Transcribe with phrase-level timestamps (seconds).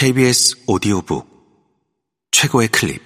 [0.00, 1.28] KBS 오디오북
[2.30, 3.02] 최고의 클립.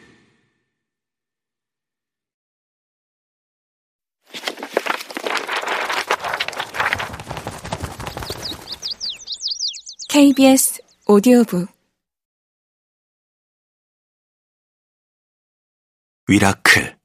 [10.08, 11.68] KBS 오디오북.
[16.28, 16.96] 위라클.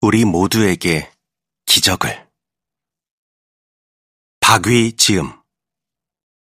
[0.00, 1.08] 우리 모두에게
[1.66, 2.28] 기적을.
[4.40, 5.30] 박위 지음.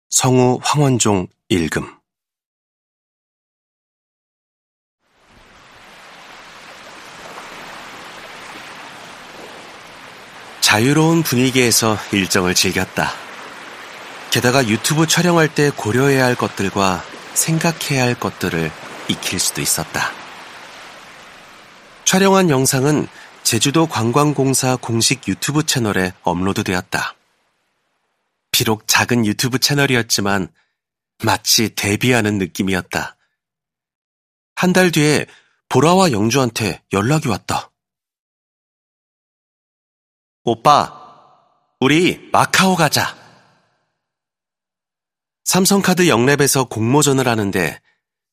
[0.08, 1.97] 성우 황원종 읽음
[10.68, 13.10] 자유로운 분위기에서 일정을 즐겼다.
[14.30, 18.70] 게다가 유튜브 촬영할 때 고려해야 할 것들과 생각해야 할 것들을
[19.08, 20.12] 익힐 수도 있었다.
[22.04, 23.08] 촬영한 영상은
[23.42, 27.14] 제주도 관광공사 공식 유튜브 채널에 업로드 되었다.
[28.50, 30.48] 비록 작은 유튜브 채널이었지만
[31.24, 33.16] 마치 데뷔하는 느낌이었다.
[34.54, 35.24] 한 달 뒤에
[35.70, 37.67] 보라와 영주한테 연락이 왔다.
[40.48, 40.94] 오빠,
[41.78, 43.14] 우리 마카오 가자.
[45.44, 47.78] 삼성카드 영랩에서 공모전을 하는데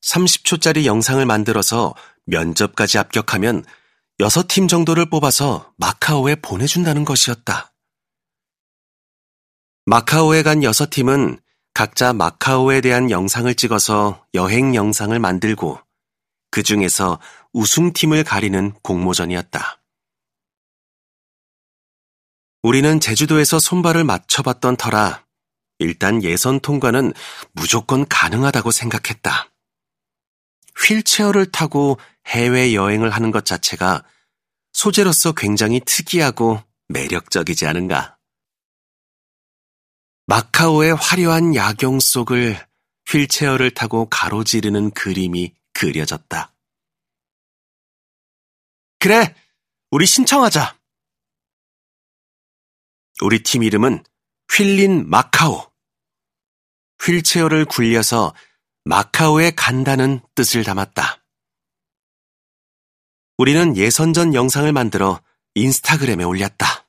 [0.02, 1.94] 30초짜리 영상을 만들어서
[2.24, 3.66] 면접까지 합격하면
[4.18, 7.74] 6팀 정도를 뽑아서 마카오에 보내준다는 것이었다.
[9.84, 11.38] 마카오에 간 6팀은
[11.74, 15.78] 각자 마카오에 대한 영상을 찍어서 여행 영상을 만들고
[16.50, 17.20] 그 중에서
[17.52, 19.82] 우승팀을 가리는 공모전이었다.
[22.66, 25.24] 우리는 제주도에서 손발을 맞춰봤던 터라
[25.78, 27.12] 일단 예선 통과는
[27.52, 29.52] 무조건 가능하다고 생각했다.
[30.76, 34.02] 휠체어를 타고 해외 여행을 하는 것 자체가
[34.72, 38.18] 소재로서 굉장히 특이하고 매력적이지 않은가.
[40.26, 42.58] 마카오의 화려한 야경 속을
[43.08, 46.52] 휠체어를 타고 가로지르는 그림이 그려졌다.
[48.98, 49.36] 그래,
[49.92, 50.76] 우리 신청하자.
[53.22, 54.04] 우리 팀 이름은
[54.52, 55.70] 휠린 마카오.
[57.02, 58.34] 휠체어를 굴려서
[58.84, 61.22] 마카오에 간다는 뜻을 담았다.
[63.38, 65.20] 우리는 예선전 영상을 만들어
[65.54, 66.86] 인스타그램에 올렸다.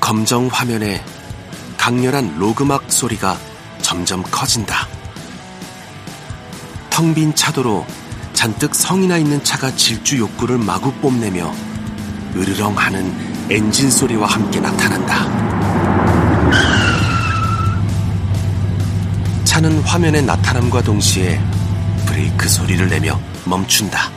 [0.00, 1.02] 검정 화면에
[1.78, 3.38] 강렬한 로그막 소리가
[3.82, 4.86] 점점 커진다.
[6.90, 7.86] 텅 빈 차도로
[8.44, 11.50] 잔뜩 성이나 있는 차가 질주 욕구를 마구 뽐내며
[12.36, 13.10] 으르렁 하는
[13.48, 15.24] 엔진 소리와 함께 나타난다.
[19.44, 21.40] 차는 화면에 나타남과 동시에
[22.04, 24.10] 브레이크 소리를 내며 멈춘다.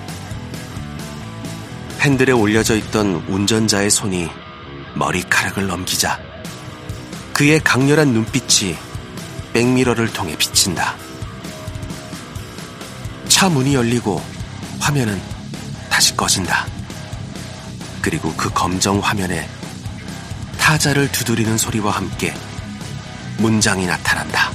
[2.01, 4.27] 핸들에 올려져 있던 운전자의 손이
[4.95, 6.19] 머리카락을 넘기자
[7.31, 8.75] 그의 강렬한 눈빛이
[9.53, 10.95] 백미러를 통해 비친다.
[13.37, 14.19] 차 문이 열리고
[14.79, 15.21] 화면은
[15.91, 16.65] 다시 꺼진다.
[18.01, 19.47] 그리고 그 검정 화면에
[20.57, 22.33] 타자를 두드리는 소리와 함께
[23.37, 24.51] 문장이 나타난다.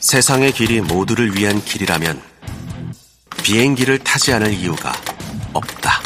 [0.00, 2.20] 세상의 길이 모두를 위한 길이라면
[3.42, 4.92] 비행기를 타지 않을 이유가
[5.54, 6.02] 없다.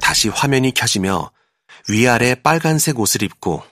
[0.00, 1.30] 다시 화면이 켜지며
[1.88, 3.62] 위아래 빨간색 옷을 입고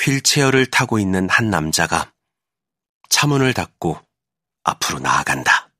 [0.00, 2.12] 휠체어를 타고 있는 한 남자가
[3.08, 4.00] 차문을 닫고
[4.62, 5.70] 앞으로 나아간다.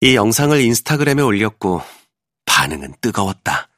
[0.00, 1.80] 이 영상을 인스타그램에 올렸고
[2.44, 3.68] 반응은 뜨거웠다.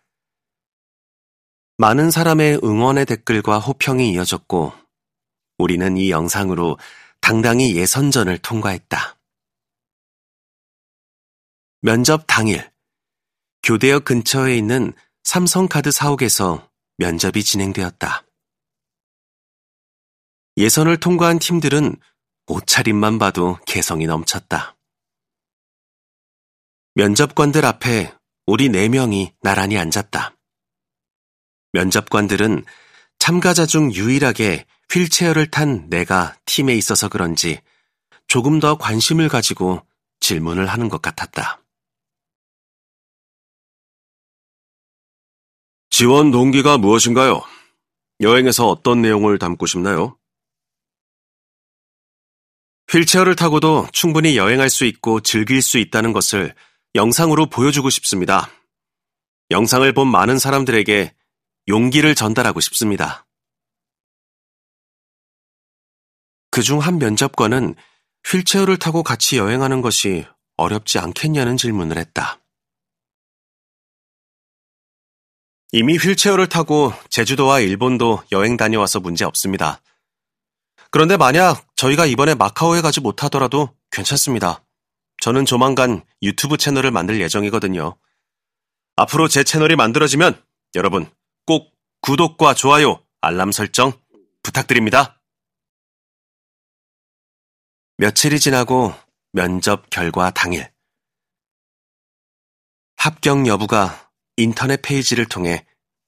[1.77, 4.73] 많은 사람의 응원의 댓글과 호평이 이어졌고
[5.59, 6.79] 우리는 이 영상으로
[7.21, 9.17] 당당히 예선전을 통과했다.
[11.81, 12.71] 면접 당일,
[13.63, 14.93] 교대역 근처에 있는
[15.25, 18.25] 삼성카드 사옥에서 면접이 진행되었다.
[20.57, 21.97] 예선을 통과한 팀들은
[22.47, 24.77] 옷차림만 봐도 개성이 넘쳤다.
[26.95, 28.15] 면접관들 앞에
[28.47, 30.37] 우리 네 명이 나란히 앉았다.
[31.73, 32.65] 면접관들은
[33.19, 37.61] 참가자 중 유일하게 휠체어를 탄 내가 팀에 있어서 그런지
[38.29, 39.85] 조금 더 관심을 가지고
[40.21, 41.64] 질문을 하는 것 같았다.
[45.97, 47.41] 지원 동기가 무엇인가요?
[48.21, 50.19] 여행에서 어떤 내용을 담고 싶나요?
[52.91, 56.53] 휠체어를 타고도 충분히 여행할 수 있고 즐길 수 있다는 것을
[56.97, 58.51] 영상으로 보여주고 싶습니다.
[59.53, 61.15] 영상을 본 많은 사람들에게
[61.69, 63.25] 용기를 전달하고 싶습니다.
[66.51, 67.77] 그중 한 면접관은
[68.27, 70.27] 휠체어를 타고 같이 여행하는 것이
[70.57, 72.44] 어렵지 않겠냐는 질문을 했다.
[75.77, 79.83] 이미 휠체어를 타고 제주도와 일본도 여행 다녀와서 문제 없습니다.
[80.93, 84.65] 그런데 만약 저희가 이번에 마카오에 가지 못하더라도 괜찮습니다.
[85.21, 87.97] 저는 조만간 유튜브 채널을 만들 예정이거든요.
[88.95, 90.41] 앞으로 제 채널이 만들어지면
[90.77, 91.11] 여러분
[91.45, 91.73] 꼭
[92.03, 94.01] 구독과 좋아요, 알람 설정
[94.45, 95.21] 부탁드립니다.
[97.97, 98.95] 며칠이 지나고
[99.33, 100.71] 면접 결과 당일.
[102.95, 104.04] 합격 여부가
[104.37, 105.67] 인터넷 페이지를 통해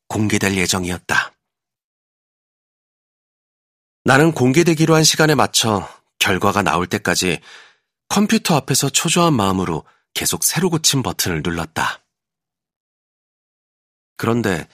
[0.08, 1.32] 공개될 예정이었다.
[4.04, 5.88] 나는 공개되기로 한 시간에 맞춰
[6.18, 7.40] 결과가 나올 때까지
[8.08, 9.84] 컴퓨터 앞에서 초조한 마음으로
[10.14, 12.04] 계속 새로 고친 버튼을 눌렀다.
[14.16, 14.68] 그런데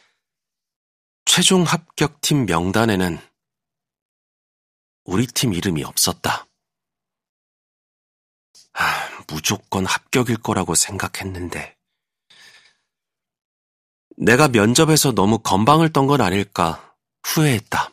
[1.25, 3.19] 최종 합격팀 명단에는
[5.05, 6.46] 우리 팀 이름이 없었다.
[8.75, 11.76] 아, 무조건 합격일 거라고 생각했는데.
[14.17, 17.91] 내가 면접에서 너무 건방을 떤 건 아닐까 후회했다.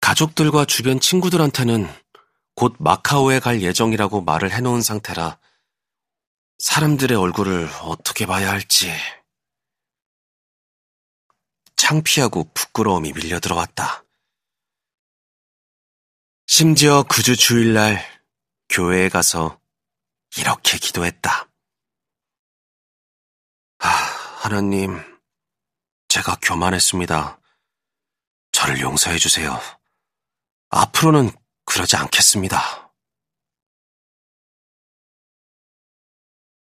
[0.00, 1.86] 가족들과 주변 친구들한테는
[2.54, 5.38] 곧 마카오에 갈 예정이라고 말을 해놓은 상태라
[6.58, 8.90] 사람들의 얼굴을 어떻게 봐야 할지
[11.76, 14.04] 창피하고 부끄러움이 밀려 들어왔다.
[16.46, 18.02] 심지어 그 주 주일날
[18.68, 19.60] 교회에 가서
[20.36, 21.47] 이렇게 기도했다.
[24.38, 24.98] 아, 하나님,
[26.08, 27.40] 제가 교만했습니다.
[28.52, 29.58] 저를 용서해 주세요.
[30.70, 31.30] 앞으로는
[31.64, 32.92] 그러지 않겠습니다.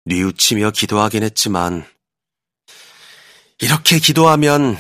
[0.05, 1.89] 뉘우치며 기도하긴 했지만,
[3.61, 4.77] 이렇게 기도하면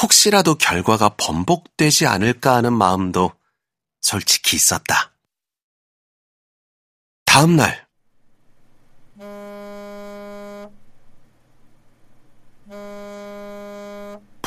[0.00, 3.32] 혹시라도 결과가 번복되지 않을까 하는 마음도
[4.00, 5.12] 솔직히 있었다.
[7.24, 7.87] 다음 날,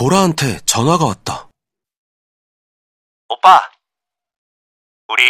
[0.02, 1.48] 보라한테 전화가 왔다.
[3.28, 3.62] 오빠,
[5.10, 5.24] 우리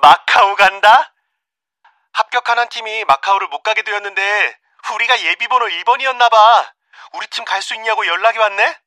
[0.00, 1.14] 마카오 간다?
[2.12, 4.58] 합격하는 팀이 마카오를 못 가게 되었는데
[4.94, 6.74] 우리가 예비번호 1번이었나 봐.
[7.12, 8.78] 우리 팀 갈 수 있냐고 연락이 왔네?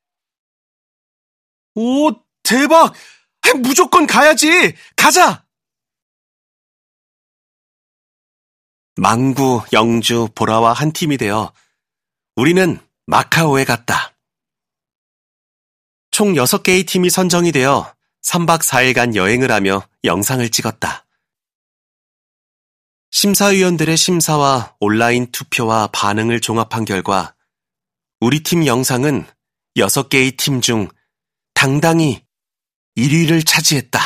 [1.76, 2.10] 오,
[2.42, 2.92] 대박!
[3.62, 4.74] 무조건 가야지!
[4.96, 5.46] 가자!
[8.96, 11.52] 망구, 영주, 보라와 한 팀이 되어
[12.34, 14.15] 우리는 마카오에 갔다.
[16.16, 21.04] 총 6개의 팀이 선정이 되어 3박 4일간 여행을 하며 영상을 찍었다.
[23.10, 27.34] 심사위원들의 심사와 온라인 투표와 반응을 종합한 결과
[28.18, 29.26] 우리 팀 영상은
[29.76, 30.88] 6개의 팀 중
[31.52, 32.24] 당당히
[32.96, 34.00] 1위를 차지했다.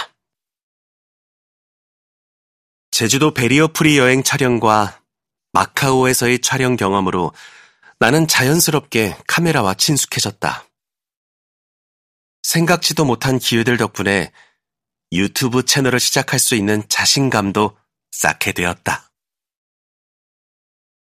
[2.91, 5.01] 제주도 barrier free 여행 촬영과
[5.53, 7.33] 마카오에서의 촬영 경험으로
[8.01, 10.70] 나는 자연스럽게 카메라와 친숙해졌다.
[12.51, 14.33] 생각지도 못한 기회들 덕분에
[15.13, 17.77] 유튜브 채널을 시작할 수 있는 자신감도
[18.11, 19.10] 쌓게 되었다.